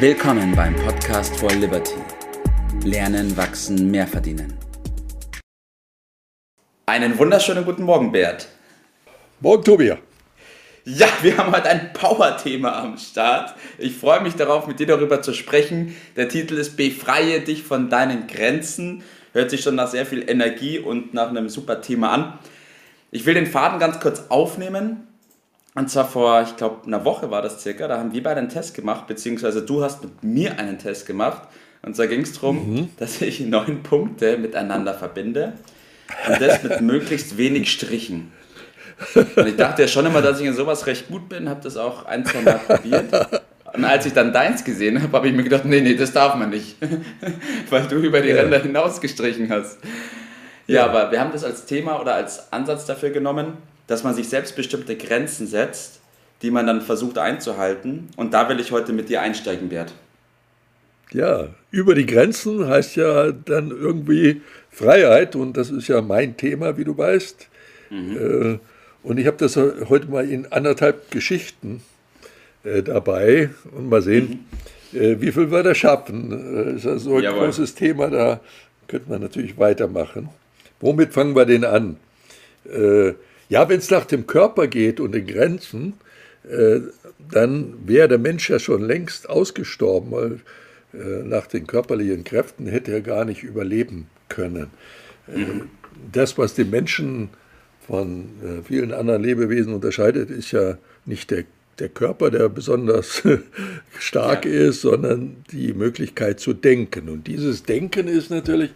Willkommen 0.00 0.54
beim 0.54 0.76
Podcast 0.76 1.36
for 1.40 1.50
Liberty. 1.50 1.96
Lernen, 2.84 3.36
wachsen, 3.36 3.90
mehr 3.90 4.06
verdienen. 4.06 4.56
Einen 6.86 7.18
wunderschönen 7.18 7.64
guten 7.64 7.82
Morgen, 7.82 8.12
Bert. 8.12 8.46
Morgen, 9.40 9.64
Tobi. 9.64 9.92
Ja, 10.84 11.08
wir 11.22 11.36
haben 11.36 11.50
heute 11.50 11.68
ein 11.68 11.92
Power-Thema 11.94 12.76
am 12.76 12.96
Start. 12.96 13.56
Ich 13.76 13.96
freue 13.96 14.20
mich 14.20 14.34
darauf, 14.34 14.68
mit 14.68 14.78
dir 14.78 14.86
darüber 14.86 15.20
zu 15.20 15.34
sprechen. 15.34 15.96
Der 16.14 16.28
Titel 16.28 16.54
ist 16.54 16.76
Befreie 16.76 17.40
dich 17.40 17.64
von 17.64 17.90
deinen 17.90 18.28
Grenzen. 18.28 19.02
Hört 19.32 19.50
sich 19.50 19.62
schon 19.62 19.74
nach 19.74 19.88
sehr 19.88 20.06
viel 20.06 20.30
Energie 20.30 20.78
und 20.78 21.12
nach 21.12 21.28
einem 21.28 21.48
super 21.48 21.80
Thema 21.80 22.12
an. 22.12 22.38
Ich 23.10 23.26
will 23.26 23.34
den 23.34 23.46
Faden 23.46 23.80
ganz 23.80 23.98
kurz 23.98 24.26
aufnehmen. 24.28 25.07
Und 25.74 25.90
zwar 25.90 26.08
vor, 26.08 26.42
ich 26.42 26.56
glaube, 26.56 26.86
einer 26.86 27.04
Woche 27.04 27.30
war 27.30 27.42
das 27.42 27.62
circa. 27.62 27.88
Da 27.88 27.98
haben 27.98 28.12
wir 28.12 28.22
beide 28.22 28.40
einen 28.40 28.48
Test 28.48 28.74
gemacht, 28.74 29.06
beziehungsweise 29.06 29.62
du 29.62 29.82
hast 29.82 30.02
mit 30.02 30.24
mir 30.24 30.58
einen 30.58 30.78
Test 30.78 31.06
gemacht. 31.06 31.42
Und 31.82 31.94
zwar 31.94 32.06
ging 32.06 32.22
es 32.22 32.32
darum, 32.32 32.74
mhm. 32.74 32.88
dass 32.98 33.20
ich 33.20 33.40
neun 33.46 33.82
Punkte 33.82 34.38
miteinander 34.38 34.94
verbinde. 34.94 35.52
Und 36.28 36.40
das 36.40 36.62
mit 36.62 36.80
möglichst 36.80 37.36
wenig 37.36 37.70
Strichen. 37.70 38.32
Und 39.14 39.46
ich 39.46 39.56
dachte 39.56 39.82
ja 39.82 39.88
schon 39.88 40.06
immer, 40.06 40.22
dass 40.22 40.40
ich 40.40 40.46
in 40.46 40.54
sowas 40.54 40.86
recht 40.86 41.08
gut 41.08 41.28
bin, 41.28 41.48
habe 41.48 41.60
das 41.62 41.76
auch 41.76 42.06
ein, 42.06 42.24
zwei 42.24 42.40
Mal 42.40 42.58
probiert. 42.58 43.12
Und 43.72 43.84
als 43.84 44.06
ich 44.06 44.12
dann 44.12 44.32
deins 44.32 44.64
gesehen 44.64 45.00
habe, 45.00 45.16
habe 45.16 45.28
ich 45.28 45.34
mir 45.34 45.44
gedacht, 45.44 45.64
nee, 45.64 45.80
nee, 45.80 45.94
das 45.94 46.12
darf 46.12 46.34
man 46.34 46.50
nicht. 46.50 46.76
Weil 47.70 47.86
du 47.86 47.96
über 47.96 48.20
die 48.20 48.30
ja. 48.30 48.36
Ränder 48.36 48.60
hinaus 48.60 49.00
gestrichen 49.00 49.50
hast. 49.50 49.78
Ja, 50.66 50.74
ja, 50.74 50.84
aber 50.86 51.12
wir 51.12 51.20
haben 51.20 51.30
das 51.32 51.44
als 51.44 51.66
Thema 51.66 52.00
oder 52.00 52.14
als 52.14 52.52
Ansatz 52.52 52.86
dafür 52.86 53.10
genommen, 53.10 53.54
dass 53.88 54.04
man 54.04 54.14
sich 54.14 54.28
selbstbestimmte 54.28 54.96
Grenzen 54.96 55.48
setzt, 55.48 55.98
die 56.42 56.52
man 56.52 56.66
dann 56.66 56.82
versucht 56.82 57.18
einzuhalten. 57.18 58.08
Und 58.16 58.32
da 58.32 58.48
will 58.48 58.60
ich 58.60 58.70
heute 58.70 58.92
mit 58.92 59.08
dir 59.08 59.20
einsteigen, 59.22 59.70
Bert. 59.70 59.92
Ja, 61.10 61.48
über 61.70 61.94
die 61.94 62.06
Grenzen 62.06 62.68
heißt 62.68 62.96
ja 62.96 63.32
dann 63.32 63.70
irgendwie 63.70 64.42
Freiheit 64.70 65.34
und 65.34 65.56
das 65.56 65.70
ist 65.70 65.88
ja 65.88 66.02
mein 66.02 66.36
Thema, 66.36 66.76
wie 66.76 66.84
du 66.84 66.96
weißt. 66.96 67.48
Mhm. 67.90 68.16
Äh, 68.16 68.58
und 69.02 69.18
ich 69.18 69.26
habe 69.26 69.38
das 69.38 69.56
heute 69.56 70.06
mal 70.08 70.28
in 70.28 70.52
anderthalb 70.52 71.10
Geschichten 71.10 71.82
äh, 72.62 72.82
dabei 72.82 73.48
und 73.72 73.88
mal 73.88 74.02
sehen, 74.02 74.46
mhm. 74.92 75.00
äh, 75.00 75.20
wie 75.20 75.32
viel 75.32 75.50
wir 75.50 75.62
da 75.62 75.74
schaffen. 75.74 76.74
Das 76.74 76.74
ist 76.76 76.84
ja 76.84 76.98
so 76.98 77.16
ein 77.16 77.22
Jawohl. 77.22 77.46
großes 77.46 77.74
Thema, 77.74 78.10
da 78.10 78.40
könnte 78.86 79.08
man 79.08 79.22
natürlich 79.22 79.56
weitermachen. 79.56 80.28
Womit 80.80 81.14
fangen 81.14 81.34
wir 81.34 81.46
denn 81.46 81.64
an? 81.64 81.96
Äh, 83.48 83.54
ja, 83.54 83.68
wenn 83.68 83.78
es 83.78 83.90
nach 83.90 84.04
dem 84.04 84.26
Körper 84.26 84.66
geht 84.66 85.00
und 85.00 85.12
den 85.12 85.26
Grenzen, 85.26 85.94
äh, 86.48 86.80
dann 87.30 87.74
wäre 87.86 88.08
der 88.08 88.18
Mensch 88.18 88.48
ja 88.48 88.58
schon 88.58 88.82
längst 88.82 89.28
ausgestorben, 89.28 90.10
weil 90.10 90.40
äh, 90.94 91.24
nach 91.24 91.46
den 91.46 91.66
körperlichen 91.66 92.24
Kräften 92.24 92.66
hätte 92.66 92.92
er 92.92 93.00
gar 93.00 93.24
nicht 93.24 93.42
überleben 93.42 94.06
können. 94.28 94.68
Mhm. 95.26 95.70
Das, 96.12 96.38
was 96.38 96.54
den 96.54 96.70
Menschen 96.70 97.30
von 97.86 98.28
äh, 98.42 98.62
vielen 98.62 98.92
anderen 98.92 99.22
Lebewesen 99.22 99.74
unterscheidet, 99.74 100.30
ist 100.30 100.52
ja 100.52 100.78
nicht 101.06 101.30
der, 101.30 101.44
der 101.78 101.88
Körper, 101.88 102.30
der 102.30 102.48
besonders 102.48 103.22
stark 103.98 104.44
ja. 104.44 104.52
ist, 104.52 104.82
sondern 104.82 105.36
die 105.50 105.72
Möglichkeit 105.72 106.40
zu 106.40 106.52
denken. 106.52 107.08
Und 107.08 107.26
dieses 107.26 107.64
Denken 107.64 108.08
ist 108.08 108.30
natürlich 108.30 108.70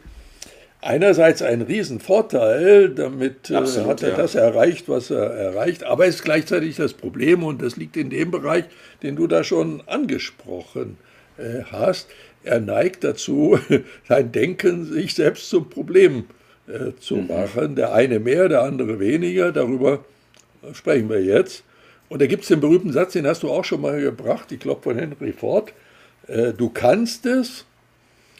einerseits 0.82 1.40
ein 1.40 1.62
Riesenvorteil, 1.62 2.90
damit 2.90 3.50
äh, 3.50 3.56
Absolut, 3.56 3.88
hat 3.88 4.02
er 4.02 4.10
ja. 4.10 4.16
das 4.16 4.34
erreicht, 4.34 4.88
was 4.88 5.10
er 5.10 5.30
erreicht, 5.30 5.84
aber 5.84 6.06
es 6.06 6.16
ist 6.16 6.24
gleichzeitig 6.24 6.76
das 6.76 6.92
Problem, 6.92 7.42
und 7.42 7.62
das 7.62 7.76
liegt 7.76 7.96
in 7.96 8.10
dem 8.10 8.30
Bereich, 8.30 8.64
den 9.02 9.16
du 9.16 9.26
da 9.26 9.42
schon 9.42 9.82
angesprochen 9.86 10.98
äh, 11.38 11.62
hast. 11.70 12.08
Er 12.44 12.60
neigt 12.60 13.04
dazu, 13.04 13.58
sein 14.08 14.32
Denken 14.32 14.84
sich 14.84 15.14
selbst 15.14 15.48
zum 15.48 15.70
Problem 15.70 16.24
zu 16.26 16.34
äh, 16.68 16.92
zu 17.00 17.16
mhm. 17.16 17.26
machen. 17.26 17.76
Der 17.76 17.92
eine 17.92 18.20
mehr, 18.20 18.48
der 18.48 18.62
andere 18.62 19.00
weniger. 19.00 19.52
Darüber 19.52 20.04
sprechen 20.72 21.08
wir 21.08 21.22
jetzt. 21.22 21.64
Und 22.08 22.22
da 22.22 22.26
gibt 22.26 22.42
es 22.42 22.48
den 22.48 22.60
berühmten 22.60 22.92
Satz, 22.92 23.14
den 23.14 23.26
hast 23.26 23.42
du 23.42 23.50
auch 23.50 23.64
schon 23.64 23.80
mal 23.80 24.00
gebracht, 24.00 24.52
ich 24.52 24.60
glaube 24.60 24.82
von 24.82 24.98
Henry 24.98 25.32
Ford. 25.32 25.72
Äh, 26.28 26.52
du 26.52 26.68
kannst 26.68 27.26
es. 27.26 27.64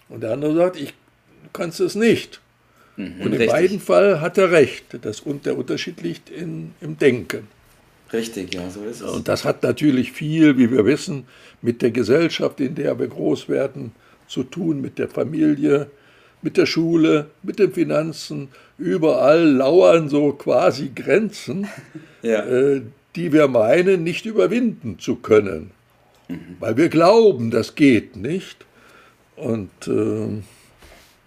Und 0.08 0.22
der 0.22 0.32
andere 0.32 0.54
sagt, 0.54 0.76
ich 0.76 0.94
du 1.42 1.48
kannst 1.52 1.80
es 1.80 1.94
nicht. 1.94 2.40
Mhm, 2.96 3.20
und 3.20 3.26
in 3.26 3.32
richtig. 3.32 3.50
beiden 3.50 3.80
Fall 3.80 4.20
hat 4.20 4.38
er 4.38 4.50
recht. 4.50 4.84
Das, 5.02 5.20
und 5.20 5.46
der 5.46 5.56
Unterschied 5.56 6.00
liegt 6.02 6.30
in, 6.30 6.72
im 6.80 6.98
Denken. 6.98 7.48
Richtig, 8.12 8.54
ja, 8.54 8.68
so 8.68 8.82
ist 8.82 9.00
es. 9.00 9.10
Und 9.10 9.28
das 9.28 9.44
hat 9.44 9.62
natürlich 9.62 10.12
viel, 10.12 10.58
wie 10.58 10.70
wir 10.70 10.84
wissen, 10.84 11.24
mit 11.62 11.80
der 11.80 11.90
Gesellschaft, 11.90 12.60
in 12.60 12.74
der 12.74 12.98
wir 12.98 13.08
groß 13.08 13.48
werden, 13.48 13.92
zu 14.28 14.42
tun, 14.42 14.80
mit 14.80 14.98
der 14.98 15.08
Familie, 15.08 15.88
mit 16.42 16.56
der 16.56 16.66
Schule, 16.66 17.30
mit 17.42 17.58
den 17.58 17.72
Finanzen, 17.72 18.48
überall 18.76 19.44
lauern 19.44 20.08
so 20.08 20.32
quasi 20.32 20.90
Grenzen, 20.94 21.68
ja. 22.22 22.44
äh, 22.44 22.82
die 23.16 23.32
wir 23.32 23.48
meinen, 23.48 24.04
nicht 24.04 24.26
überwinden 24.26 24.98
zu 24.98 25.16
können. 25.16 25.70
Mhm. 26.28 26.56
Weil 26.60 26.76
wir 26.76 26.88
glauben, 26.88 27.50
das 27.50 27.74
geht 27.74 28.16
nicht. 28.16 28.66
Und 29.36 29.70
äh, 29.86 30.42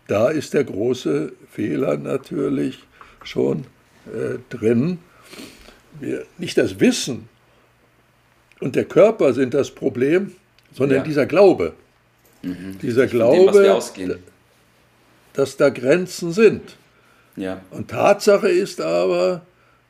da 0.08 0.30
ist 0.30 0.54
der 0.54 0.64
große 0.64 1.34
Fehler 1.52 1.98
natürlich 1.98 2.84
schon 3.24 3.66
äh, 4.08 4.38
drin. 4.50 5.00
Wir, 6.00 6.26
nicht 6.38 6.58
das 6.58 6.80
Wissen 6.80 7.30
und 8.60 8.76
der 8.76 8.86
Körper 8.86 9.34
sind 9.34 9.54
das 9.54 9.72
Problem, 9.72 10.34
sondern 10.74 11.00
ja. 11.00 11.04
dieser 11.04 11.26
Glaube. 11.26 11.74
Mhm. 12.42 12.78
Dieser 12.82 13.08
Glaube, 13.08 13.82
dem, 13.98 14.16
dass 15.34 15.58
da 15.58 15.70
Grenzen 15.70 16.32
sind. 16.32 16.78
Ja. 17.36 17.62
Und 17.72 17.90
Tatsache 17.90 18.48
ist 18.50 18.80
aber, 18.80 19.46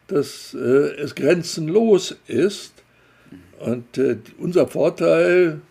dass 0.08 0.54
äh, 0.54 0.58
es 0.58 1.16
grenzenlos 1.16 2.16
ist. 2.28 2.74
Und 3.60 3.98
äh, 3.98 4.18
unser 4.38 4.68
Vorteil 4.68 5.62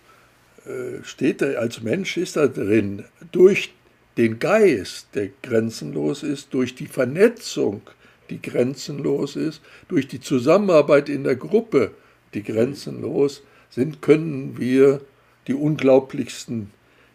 äh, 0.67 1.03
steht 1.03 1.43
als 1.43 1.83
Mensch 1.83 2.17
ist 2.17 2.37
da 2.37 2.47
drin, 2.47 3.05
durch 3.33 3.73
den 4.17 4.39
Geist, 4.39 5.09
der 5.15 5.31
grenzenlos 5.43 6.23
ist, 6.23 6.55
durch 6.55 6.75
die 6.75 6.87
Vernetzung, 6.87 7.83
die 8.31 8.41
grenzenlos 8.41 9.37
ist, 9.37 9.61
durch 9.89 10.09
die 10.09 10.21
Zusammenarbeit 10.21 11.09
in 11.09 11.25
der 11.25 11.37
Gruppe, 11.37 11.93
die 12.33 12.43
grenzenlos 12.43 13.43
sind, 13.71 14.03
können 14.03 14.59
wir 14.59 15.01
die 15.47 15.55
unglaublichsten 15.55 16.71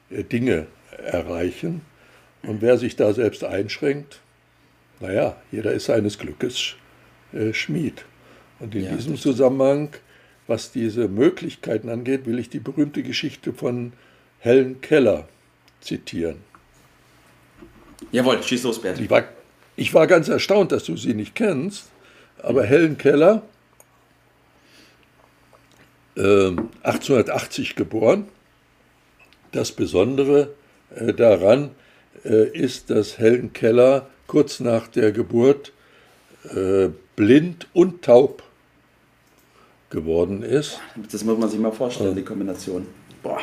äh, 0.09 0.23
Dinge 0.23 0.67
erreichen. 0.97 1.81
Und 2.43 2.61
wer 2.61 2.77
sich 2.77 2.95
da 2.95 3.13
selbst 3.13 3.43
einschränkt, 3.43 4.21
naja, 4.99 5.37
jeder 5.51 5.71
ist 5.71 5.85
seines 5.85 6.17
Glückes 6.17 6.75
äh, 7.33 7.53
Schmied. 7.53 8.05
Und 8.59 8.75
in 8.75 8.85
ja, 8.85 8.95
diesem 8.95 9.15
Zusammenhang, 9.15 9.89
was 10.47 10.71
diese 10.71 11.07
Möglichkeiten 11.07 11.89
angeht, 11.89 12.25
will 12.25 12.39
ich 12.39 12.49
die 12.49 12.59
berühmte 12.59 13.03
Geschichte 13.03 13.53
von 13.53 13.93
Helen 14.39 14.81
Keller 14.81 15.27
zitieren. 15.79 16.48
Jawohl, 18.11 18.41
schieß 18.41 18.63
los, 18.63 18.81
Bert. 18.81 18.99
Ich 18.99 19.09
war, 19.09 19.23
ich 19.75 19.93
war 19.93 20.07
ganz 20.07 20.27
erstaunt, 20.27 20.71
dass 20.71 20.83
du 20.83 20.97
sie 20.97 21.13
nicht 21.13 21.35
kennst, 21.35 21.85
aber 22.41 22.63
Helen 22.63 22.97
Keller, 22.97 23.43
äh, 26.15 26.51
1880 26.83 27.75
geboren. 27.75 28.27
Das 29.51 29.71
Besondere 29.71 30.53
äh, 30.95 31.13
daran, 31.13 31.71
äh, 32.23 32.49
ist, 32.49 32.89
dass 32.89 33.17
Helen 33.17 33.53
Keller 33.53 34.07
kurz 34.27 34.59
nach 34.59 34.87
der 34.87 35.11
Geburt 35.11 35.71
äh, 36.53 36.89
blind 37.15 37.67
und 37.73 38.03
taub 38.03 38.43
geworden 39.89 40.43
ist. 40.43 40.79
Das 41.11 41.23
muss 41.23 41.37
man 41.37 41.49
sich 41.49 41.59
mal 41.59 41.71
vorstellen, 41.71 42.15
die 42.15 42.23
Kombination. 42.23 42.85
Boah. 43.23 43.39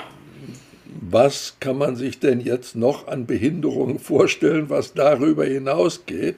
Was 1.09 1.57
kann 1.61 1.79
man 1.79 1.95
sich 1.95 2.19
denn 2.19 2.41
jetzt 2.41 2.75
noch 2.75 3.07
an 3.07 3.27
Behinderungen 3.27 4.01
vorstellen, 4.01 4.71
was 4.71 4.95
darüber 4.95 5.45
hinausgeht? 5.45 6.37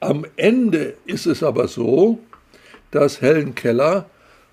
Am 0.00 0.24
Ende 0.36 0.94
ist 1.04 1.26
es 1.26 1.42
aber 1.42 1.68
so, 1.68 2.18
dass 2.90 3.20
Helen 3.20 3.54
Keller 3.54 4.06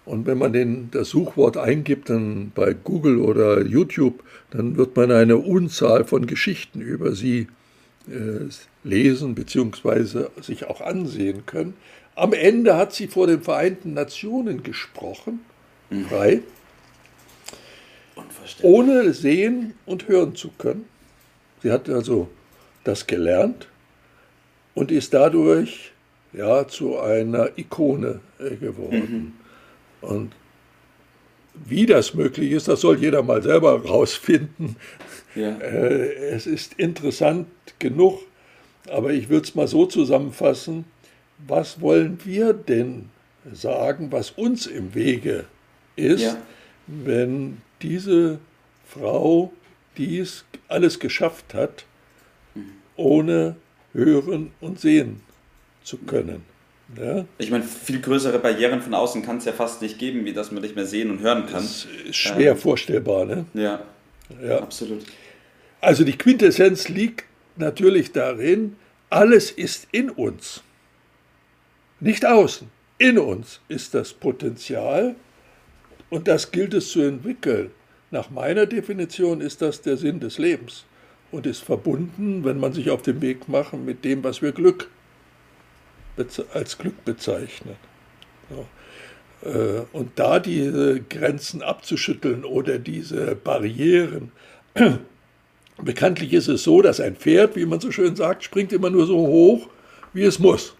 und 0.05 0.25
wenn 0.25 0.37
man 0.37 0.51
den, 0.51 0.89
das 0.91 1.09
Suchwort 1.09 1.55
eingibt 1.55 2.09
dann 2.09 2.51
bei 2.53 2.73
Google 2.73 3.19
oder 3.19 3.61
YouTube, 3.65 4.23
dann 4.49 4.75
wird 4.75 4.95
man 4.97 5.11
eine 5.11 5.37
Unzahl 5.37 6.03
von 6.03 6.25
Geschichten 6.25 6.81
über 6.81 7.13
sie 7.13 7.47
äh, 8.09 8.49
lesen 8.83 9.35
bzw. 9.35 10.25
sich 10.41 10.65
auch 10.65 10.81
ansehen 10.81 11.45
können. 11.45 11.75
Am 12.15 12.33
Ende 12.33 12.75
hat 12.75 12.93
sie 12.93 13.07
vor 13.07 13.27
den 13.27 13.41
Vereinten 13.41 13.93
Nationen 13.93 14.63
gesprochen, 14.63 15.39
mhm. 15.89 16.07
Ohne 18.61 19.13
sehen 19.13 19.73
und 19.85 20.07
hören 20.07 20.35
zu 20.35 20.49
können. 20.57 20.85
Sie 21.63 21.71
hat 21.71 21.89
also 21.89 22.29
das 22.83 23.07
gelernt 23.07 23.67
und 24.73 24.91
ist 24.91 25.13
dadurch 25.13 25.91
ja, 26.33 26.67
zu 26.67 26.99
einer 26.99 27.57
Ikone 27.57 28.21
äh, 28.39 28.55
geworden. 28.55 29.33
Mhm. 30.01 30.09
Und 30.09 30.31
wie 31.53 31.85
das 31.85 32.13
möglich 32.13 32.51
ist, 32.51 32.67
das 32.67 32.81
soll 32.81 32.99
jeder 32.99 33.23
mal 33.23 33.43
selber 33.43 33.85
rausfinden. 33.85 34.77
Ja. 35.35 35.57
Äh, 35.59 36.13
es 36.31 36.47
ist 36.47 36.73
interessant 36.75 37.47
genug, 37.79 38.19
aber 38.89 39.11
ich 39.11 39.29
würde 39.29 39.45
es 39.45 39.55
mal 39.55 39.67
so 39.67 39.85
zusammenfassen, 39.85 40.85
was 41.47 41.81
wollen 41.81 42.19
wir 42.23 42.53
denn 42.53 43.09
sagen, 43.51 44.11
was 44.11 44.31
uns 44.31 44.67
im 44.67 44.93
Wege 44.93 45.45
ist, 45.95 46.21
ja. 46.21 46.37
wenn 46.87 47.61
diese 47.81 48.39
Frau 48.87 49.51
dies 49.97 50.45
alles 50.67 50.99
geschafft 50.99 51.53
hat, 51.53 51.85
ohne 52.95 53.55
hören 53.93 54.51
und 54.61 54.79
sehen 54.79 55.21
zu 55.83 55.97
können. 55.97 56.43
Ja? 56.97 57.25
Ich 57.37 57.51
meine, 57.51 57.63
viel 57.63 58.01
größere 58.01 58.39
Barrieren 58.39 58.81
von 58.81 58.93
außen 58.93 59.21
kann 59.23 59.37
es 59.37 59.45
ja 59.45 59.53
fast 59.53 59.81
nicht 59.81 59.97
geben, 59.97 60.25
wie 60.25 60.33
dass 60.33 60.51
man 60.51 60.61
nicht 60.61 60.75
mehr 60.75 60.85
sehen 60.85 61.09
und 61.09 61.21
hören 61.21 61.45
kann. 61.45 61.63
Das 61.63 61.87
ist 62.07 62.15
schwer 62.15 62.51
ähm, 62.51 62.57
vorstellbar, 62.57 63.25
ne? 63.25 63.45
Ja, 63.53 63.81
ja, 64.43 64.59
absolut. 64.59 65.03
Also 65.79 66.03
die 66.03 66.17
Quintessenz 66.17 66.89
liegt 66.89 67.25
natürlich 67.55 68.11
darin, 68.11 68.75
alles 69.09 69.51
ist 69.51 69.87
in 69.91 70.09
uns. 70.09 70.63
Nicht 71.99 72.25
außen. 72.25 72.67
In 72.97 73.17
uns 73.17 73.61
ist 73.67 73.93
das 73.93 74.13
Potenzial 74.13 75.15
und 76.11 76.27
das 76.27 76.51
gilt 76.51 76.75
es 76.75 76.91
zu 76.91 77.01
entwickeln. 77.01 77.71
Nach 78.11 78.29
meiner 78.29 78.67
Definition 78.67 79.41
ist 79.41 79.61
das 79.63 79.81
der 79.81 79.97
Sinn 79.97 80.19
des 80.19 80.37
Lebens 80.37 80.85
und 81.31 81.47
ist 81.47 81.63
verbunden, 81.63 82.43
wenn 82.43 82.59
man 82.59 82.73
sich 82.73 82.91
auf 82.91 83.01
den 83.01 83.21
Weg 83.21 83.47
macht, 83.47 83.73
mit 83.73 84.05
dem, 84.05 84.23
was 84.23 84.43
wir 84.43 84.51
Glück 84.51 84.89
als 86.53 86.77
Glück 86.77 87.03
bezeichnen. 87.05 87.75
So. 88.49 88.67
Äh, 89.49 89.85
und 89.93 90.11
da 90.19 90.39
diese 90.39 91.01
Grenzen 91.01 91.63
abzuschütteln 91.63 92.43
oder 92.43 92.77
diese 92.77 93.35
Barrieren, 93.35 94.31
bekanntlich 95.81 96.33
ist 96.33 96.49
es 96.49 96.63
so, 96.63 96.81
dass 96.81 96.99
ein 96.99 97.15
Pferd, 97.15 97.55
wie 97.55 97.65
man 97.65 97.79
so 97.79 97.91
schön 97.91 98.15
sagt, 98.15 98.43
springt 98.43 98.73
immer 98.73 98.89
nur 98.89 99.07
so 99.07 99.17
hoch, 99.17 99.69
wie 100.13 100.23
es 100.23 100.37
muss. 100.37 100.75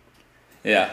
Ja. 0.63 0.89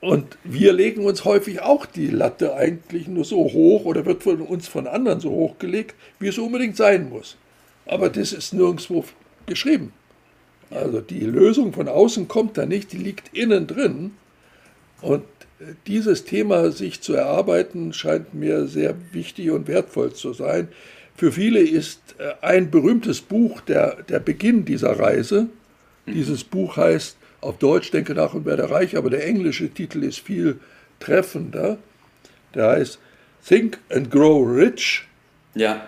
Und 0.00 0.38
wir 0.44 0.72
legen 0.72 1.04
uns 1.04 1.24
häufig 1.24 1.60
auch 1.60 1.84
die 1.84 2.06
Latte 2.06 2.54
eigentlich 2.54 3.06
nur 3.06 3.24
so 3.24 3.44
hoch 3.52 3.84
oder 3.84 4.06
wird 4.06 4.22
von 4.22 4.40
uns 4.40 4.66
von 4.66 4.86
anderen 4.86 5.20
so 5.20 5.30
hoch 5.30 5.58
gelegt, 5.58 5.94
wie 6.18 6.28
es 6.28 6.38
unbedingt 6.38 6.76
sein 6.76 7.10
muss. 7.10 7.36
Aber 7.86 8.08
das 8.08 8.32
ist 8.32 8.54
nirgendwo 8.54 9.04
geschrieben. 9.46 9.92
Also 10.70 11.00
die 11.00 11.20
Lösung 11.20 11.72
von 11.72 11.88
außen 11.88 12.28
kommt 12.28 12.56
da 12.56 12.64
nicht, 12.64 12.92
die 12.92 12.98
liegt 12.98 13.36
innen 13.36 13.66
drin. 13.66 14.12
Und 15.02 15.24
dieses 15.86 16.24
Thema 16.24 16.70
sich 16.70 17.00
zu 17.00 17.14
erarbeiten, 17.14 17.92
scheint 17.92 18.32
mir 18.34 18.66
sehr 18.66 18.94
wichtig 19.12 19.50
und 19.50 19.68
wertvoll 19.68 20.12
zu 20.12 20.32
sein. 20.32 20.68
Für 21.14 21.32
viele 21.32 21.60
ist 21.60 22.00
äh, 22.18 22.32
ein 22.40 22.70
berühmtes 22.70 23.20
Buch 23.20 23.60
der, 23.60 24.02
der 24.04 24.20
Beginn 24.20 24.64
dieser 24.64 24.98
Reise. 24.98 25.48
Dieses 26.06 26.44
Buch 26.44 26.76
heißt 26.76 27.16
auf 27.40 27.58
Deutsch 27.58 27.90
Denke 27.90 28.14
nach 28.14 28.34
und 28.34 28.44
werde 28.44 28.70
reich, 28.70 28.96
aber 28.96 29.10
der 29.10 29.26
englische 29.26 29.70
Titel 29.70 30.02
ist 30.02 30.20
viel 30.20 30.60
treffender. 30.98 31.78
Der 32.54 32.68
heißt 32.68 32.98
Think 33.46 33.78
and 33.90 34.10
Grow 34.10 34.46
Rich 34.46 35.06
ja. 35.54 35.86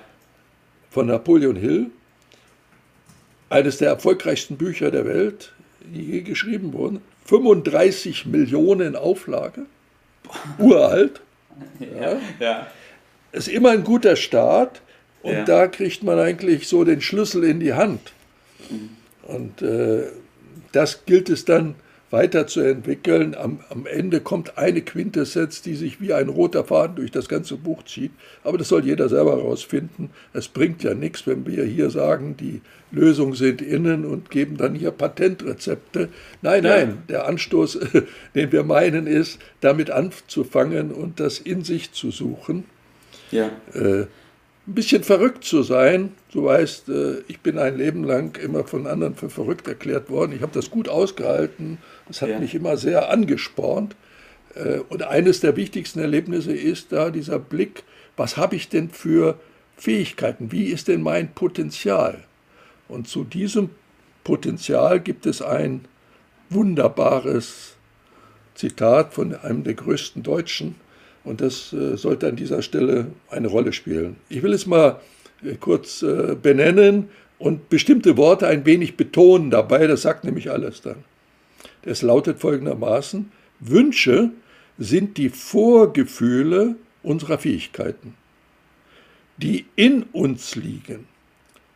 von 0.91 1.07
Napoleon 1.07 1.57
Hill 1.57 1.91
eines 3.51 3.79
der 3.79 3.91
erfolgreichsten 3.91 4.57
Bücher 4.57 4.91
der 4.91 5.05
Welt, 5.05 5.53
die 5.81 6.03
je 6.03 6.21
geschrieben 6.23 6.73
wurden. 6.73 7.03
35 7.27 8.27
Millionen 8.27 8.97
Auflage, 8.97 9.67
uralt. 10.59 11.21
Ja, 11.79 12.17
ja. 12.41 12.67
Ist 13.33 13.49
immer 13.49 13.71
ein 13.71 13.85
guter 13.85 14.17
Start 14.17 14.81
und 15.23 15.33
ja. 15.33 15.45
da 15.45 15.67
kriegt 15.67 16.03
man 16.03 16.19
eigentlich 16.19 16.67
so 16.67 16.85
den 16.85 17.01
Schlüssel 17.01 17.45
in 17.45 17.61
die 17.61 17.75
Hand. 17.75 18.13
Mhm. 18.71 18.91
Und 19.23 19.63
äh, 19.63 20.09
das 20.73 21.05
gilt 21.07 21.31
es 21.31 21.45
dann 21.45 21.75
weiterzuentwickeln. 22.13 23.35
Am, 23.35 23.61
am 23.71 23.87
Ende 23.87 24.21
kommt 24.21 24.59
eine 24.59 24.83
Quintessenz, 24.83 25.63
die 25.63 25.75
sich 25.75 26.01
wie 26.01 26.13
ein 26.13 26.29
roter 26.29 26.65
Faden 26.65 26.97
durch 26.97 27.11
das 27.11 27.29
ganze 27.29 27.57
Buch 27.57 27.85
zieht. 27.85 28.13
Aber 28.45 28.59
das 28.59 28.69
soll 28.69 28.85
jeder 28.85 29.09
selber 29.09 29.33
herausfinden. 29.33 30.11
Es 30.33 30.49
bringt 30.49 30.83
ja 30.85 30.95
nichts, 30.95 31.27
wenn 31.27 31.47
wir 31.47 31.65
hier 31.65 31.91
sagen, 31.91 32.37
die 32.37 32.61
Lösungen 32.91 33.35
sind 33.35 33.63
innen 33.63 34.05
und 34.05 34.31
geben 34.31 34.59
dann 34.59 34.75
hier 34.75 34.91
Patentrezepte. 34.91 36.11
Nein, 36.43 36.65
ja. 36.65 36.77
nein, 36.77 37.03
der 37.09 37.27
Anstoß, 37.27 37.81
den 38.35 38.53
wir 38.53 38.63
meinen, 38.63 39.07
ist, 39.07 39.41
damit 39.61 39.91
anzufangen 39.91 40.93
und 40.93 41.19
das 41.19 41.39
in 41.39 41.65
sich 41.65 41.93
zu 41.93 42.11
suchen. 42.11 42.65
Ja. 43.31 43.51
Äh, 43.73 44.05
ein 44.67 44.75
bisschen 44.75 45.03
verrückt 45.03 45.45
zu 45.45 45.63
sein. 45.63 46.13
Du 46.33 46.45
weißt, 46.45 46.89
äh, 46.89 47.21
ich 47.27 47.41
bin 47.41 47.59
ein 47.59 47.77
Leben 47.77 48.05
lang 48.05 48.37
immer 48.37 48.65
von 48.65 48.87
anderen 48.87 49.17
für 49.17 49.29
verrückt 49.29 49.67
erklärt 49.67 50.09
worden. 50.09 50.33
Ich 50.33 50.43
habe 50.43 50.53
das 50.53 50.71
gut 50.71 50.89
ausgehalten. 50.89 51.79
Das 52.07 52.23
hat 52.23 52.29
ja. 52.29 52.39
mich 52.39 52.55
immer 52.55 52.77
sehr 52.77 53.11
angespornt. 53.11 53.97
Äh, 54.55 54.79
und 54.89 55.03
eines 55.03 55.41
der 55.41 55.57
wichtigsten 55.57 55.99
Erlebnisse 55.99 56.53
ist 56.53 56.93
da 56.93 57.11
dieser 57.11 57.39
Blick, 57.39 57.83
was 58.17 58.37
habe 58.37 58.57
ich 58.57 58.69
denn 58.69 58.91
für 58.91 59.39
Fähigkeiten? 59.77 60.53
Wie 60.53 60.67
ist 60.67 60.89
denn 60.89 61.03
mein 61.03 61.33
Potenzial? 61.33 62.23
Und 62.89 63.09
zu 63.09 63.25
diesem 63.25 63.71
Potenzial 64.23 65.01
gibt 65.01 65.27
es 65.27 65.43
ein 65.43 65.87
wunderbares 66.51 67.77
Zitat 68.55 69.15
von 69.15 69.35
einem 69.35 69.65
der 69.65 69.75
größten 69.75 70.23
Deutschen, 70.23 70.77
und 71.25 71.41
das 71.41 71.73
äh, 71.73 71.97
sollte 71.97 72.29
an 72.29 72.37
dieser 72.37 72.63
Stelle 72.63 73.07
eine 73.31 73.49
Rolle 73.49 73.73
spielen. 73.73 74.17
Ich 74.29 74.43
will 74.43 74.53
es 74.53 74.67
mal 74.67 75.01
äh, 75.45 75.55
kurz 75.55 76.03
äh, 76.03 76.37
benennen 76.41 77.09
und 77.39 77.69
bestimmte 77.69 78.17
Worte 78.17 78.47
ein 78.47 78.67
wenig 78.67 78.97
betonen 78.97 79.51
dabei. 79.51 79.87
Das 79.87 80.03
sagt 80.03 80.25
nämlich 80.25 80.51
alles 80.51 80.83
dann. 80.83 81.05
Es 81.83 82.03
lautet 82.03 82.39
folgendermaßen, 82.39 83.31
Wünsche 83.61 84.31
sind 84.79 85.17
die 85.17 85.29
Vorgefühle 85.29 86.77
unserer 87.03 87.39
Fähigkeiten, 87.39 88.15
die 89.37 89.67
in 89.77 90.05
uns 90.13 90.57
liegen. 90.57 91.07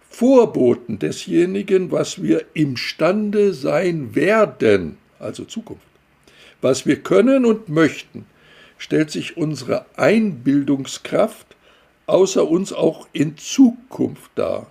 Vorboten 0.09 0.99
desjenigen, 0.99 1.91
was 1.93 2.23
wir 2.23 2.45
imstande 2.55 3.53
sein 3.53 4.15
werden, 4.15 4.97
also 5.19 5.45
Zukunft, 5.45 5.87
was 6.61 6.87
wir 6.87 7.03
können 7.03 7.45
und 7.45 7.69
möchten, 7.69 8.25
stellt 8.79 9.11
sich 9.11 9.37
unsere 9.37 9.87
Einbildungskraft 9.97 11.47
außer 12.07 12.49
uns 12.49 12.73
auch 12.73 13.09
in 13.13 13.37
Zukunft 13.37 14.31
dar. 14.35 14.71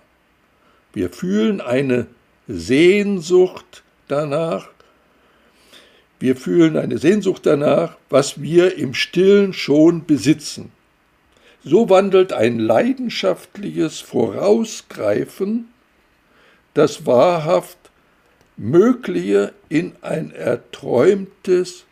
Wir 0.92 1.10
fühlen 1.10 1.60
eine 1.60 2.06
Sehnsucht 2.48 3.82
danach, 4.08 4.68
wir 6.18 6.36
fühlen 6.36 6.78
eine 6.78 6.98
Sehnsucht 6.98 7.44
danach, 7.44 7.96
was 8.08 8.40
wir 8.40 8.78
im 8.78 8.94
stillen 8.94 9.52
schon 9.52 10.06
besitzen. 10.06 10.72
So 11.62 11.90
wandelt 11.90 12.32
ein 12.32 12.58
leidenschaftliches 12.58 14.00
Vorausgreifen 14.00 15.68
das 16.76 17.06
wahrhaft 17.06 17.78
Mögliche 18.58 19.54
in 19.70 19.96
ein 20.02 20.30
erträumtes 20.30 21.84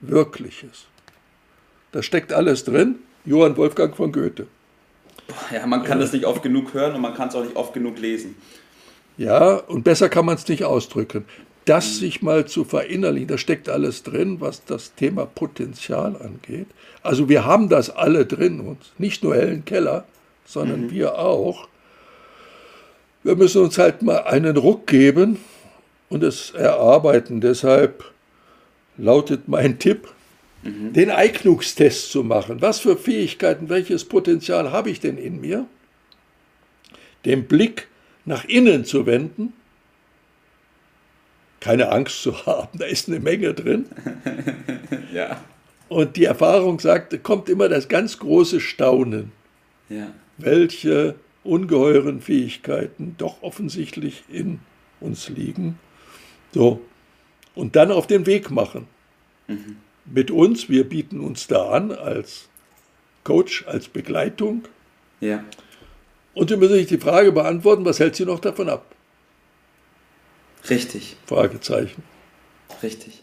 Wirkliches. 0.00 0.86
Da 1.92 2.02
steckt 2.02 2.32
alles 2.32 2.64
drin. 2.64 2.96
Johann 3.24 3.56
Wolfgang 3.56 3.94
von 3.94 4.12
Goethe. 4.12 4.46
Ja, 5.52 5.66
man 5.66 5.84
kann 5.84 6.00
das 6.00 6.12
nicht 6.12 6.24
oft 6.24 6.42
genug 6.42 6.74
hören 6.74 6.94
und 6.94 7.00
man 7.00 7.14
kann 7.14 7.28
es 7.28 7.34
auch 7.34 7.44
nicht 7.44 7.56
oft 7.56 7.72
genug 7.72 7.98
lesen. 7.98 8.34
Ja, 9.16 9.56
und 9.56 9.84
besser 9.84 10.08
kann 10.08 10.26
man 10.26 10.36
es 10.36 10.48
nicht 10.48 10.64
ausdrücken. 10.64 11.24
Das 11.64 11.86
mhm. 11.86 11.98
sich 12.00 12.22
mal 12.22 12.46
zu 12.46 12.64
verinnerlichen, 12.64 13.28
da 13.28 13.38
steckt 13.38 13.68
alles 13.68 14.02
drin, 14.02 14.40
was 14.40 14.64
das 14.64 14.94
Thema 14.94 15.26
Potenzial 15.26 16.16
angeht. 16.16 16.66
Also 17.02 17.28
wir 17.28 17.44
haben 17.44 17.68
das 17.68 17.90
alle 17.90 18.26
drin 18.26 18.60
uns, 18.60 18.92
nicht 18.98 19.22
nur 19.22 19.36
Helen 19.36 19.64
Keller, 19.64 20.04
sondern 20.44 20.86
mhm. 20.86 20.90
wir 20.90 21.18
auch. 21.18 21.68
Wir 23.22 23.36
müssen 23.36 23.62
uns 23.62 23.78
halt 23.78 24.02
mal 24.02 24.24
einen 24.24 24.56
Ruck 24.56 24.88
geben 24.88 25.38
und 26.08 26.24
es 26.24 26.50
erarbeiten. 26.50 27.40
Deshalb 27.40 28.04
lautet 28.96 29.46
mein 29.46 29.78
Tipp, 29.78 30.08
mhm. 30.62 30.92
den 30.92 31.10
Eignungstest 31.10 32.10
zu 32.10 32.24
machen. 32.24 32.60
Was 32.60 32.80
für 32.80 32.96
Fähigkeiten, 32.96 33.68
welches 33.68 34.04
Potenzial 34.04 34.72
habe 34.72 34.90
ich 34.90 35.00
denn 35.00 35.18
in 35.18 35.40
mir? 35.40 35.66
Den 37.24 37.46
Blick 37.46 37.88
nach 38.24 38.44
innen 38.44 38.84
zu 38.84 39.06
wenden, 39.06 39.52
keine 41.60 41.90
Angst 41.90 42.22
zu 42.22 42.46
haben, 42.46 42.78
da 42.78 42.86
ist 42.86 43.08
eine 43.08 43.20
Menge 43.20 43.54
drin. 43.54 43.86
ja. 45.14 45.42
Und 45.88 46.16
die 46.16 46.24
Erfahrung 46.24 46.80
sagt, 46.80 47.22
kommt 47.22 47.48
immer 47.48 47.68
das 47.68 47.88
ganz 47.88 48.18
große 48.18 48.60
Staunen. 48.60 49.30
Ja. 49.88 50.12
Welche 50.38 51.14
ungeheuren 51.44 52.20
Fähigkeiten 52.20 53.14
doch 53.18 53.42
offensichtlich 53.42 54.24
in 54.28 54.60
uns 55.00 55.28
liegen. 55.28 55.78
So. 56.52 56.80
Und 57.54 57.76
dann 57.76 57.92
auf 57.92 58.06
den 58.06 58.26
Weg 58.26 58.50
machen. 58.50 58.86
Mhm 59.46 59.76
mit 60.04 60.30
uns. 60.30 60.68
Wir 60.68 60.88
bieten 60.88 61.20
uns 61.20 61.46
da 61.46 61.70
an 61.70 61.92
als 61.92 62.48
Coach, 63.24 63.66
als 63.66 63.88
Begleitung. 63.88 64.64
Ja. 65.20 65.44
Und 66.34 66.48
Sie 66.48 66.56
müssen 66.56 66.74
sich 66.74 66.86
die 66.86 66.98
Frage 66.98 67.32
beantworten, 67.32 67.84
was 67.84 68.00
hält 68.00 68.16
Sie 68.16 68.24
noch 68.24 68.40
davon 68.40 68.68
ab? 68.68 68.86
Richtig. 70.68 71.16
Fragezeichen. 71.26 72.02
Richtig. 72.82 73.22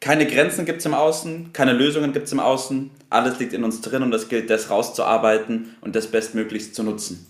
Keine 0.00 0.26
Grenzen 0.26 0.64
gibt 0.64 0.78
es 0.78 0.86
im 0.86 0.94
Außen, 0.94 1.52
keine 1.52 1.72
Lösungen 1.72 2.12
gibt 2.12 2.26
es 2.26 2.32
im 2.32 2.38
Außen. 2.38 2.90
Alles 3.10 3.38
liegt 3.40 3.52
in 3.52 3.64
uns 3.64 3.80
drin 3.80 4.02
und 4.02 4.14
es 4.14 4.28
gilt, 4.28 4.48
das 4.48 4.70
rauszuarbeiten 4.70 5.74
und 5.80 5.96
das 5.96 6.06
bestmöglichst 6.06 6.74
zu 6.74 6.84
nutzen. 6.84 7.26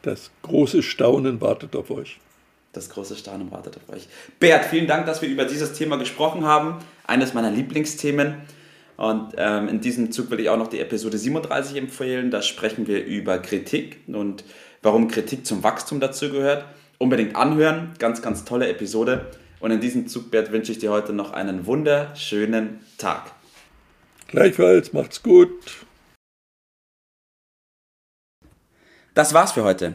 Das 0.00 0.30
große 0.42 0.82
Staunen 0.82 1.40
wartet 1.40 1.76
auf 1.76 1.90
euch. 1.90 2.18
Das 2.72 2.88
große 2.88 3.16
Staunen 3.16 3.50
wartet 3.50 3.76
auf 3.76 3.94
euch. 3.94 4.08
Bert, 4.40 4.64
vielen 4.64 4.86
Dank, 4.86 5.04
dass 5.04 5.20
wir 5.20 5.28
über 5.28 5.44
dieses 5.44 5.74
Thema 5.74 5.96
gesprochen 5.96 6.44
haben. 6.44 6.78
Eines 7.06 7.34
meiner 7.34 7.50
Lieblingsthemen. 7.50 8.36
Und 8.96 9.34
ähm, 9.36 9.68
in 9.68 9.80
diesem 9.80 10.10
Zug 10.10 10.30
will 10.30 10.40
ich 10.40 10.48
auch 10.48 10.56
noch 10.56 10.68
die 10.68 10.80
Episode 10.80 11.18
37 11.18 11.76
empfehlen. 11.76 12.30
Da 12.30 12.40
sprechen 12.40 12.86
wir 12.86 13.04
über 13.04 13.38
Kritik 13.38 14.00
und 14.06 14.44
warum 14.80 15.08
Kritik 15.08 15.44
zum 15.46 15.62
Wachstum 15.62 16.00
dazu 16.00 16.30
gehört. 16.30 16.64
Unbedingt 16.98 17.36
anhören. 17.36 17.90
Ganz, 17.98 18.22
ganz 18.22 18.44
tolle 18.44 18.68
Episode. 18.68 19.26
Und 19.60 19.70
in 19.70 19.80
diesem 19.80 20.08
Zug, 20.08 20.30
Bert, 20.30 20.50
wünsche 20.50 20.72
ich 20.72 20.78
dir 20.78 20.90
heute 20.90 21.12
noch 21.12 21.32
einen 21.32 21.66
wunderschönen 21.66 22.80
Tag. 22.96 23.32
Gleichfalls, 24.28 24.92
macht's 24.94 25.22
gut. 25.22 25.86
Das 29.14 29.34
war's 29.34 29.52
für 29.52 29.62
heute. 29.62 29.94